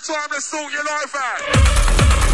[0.00, 2.27] time to sort your life out.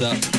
[0.00, 0.37] Up.